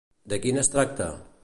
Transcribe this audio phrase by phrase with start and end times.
[0.33, 1.11] De quin es tracta?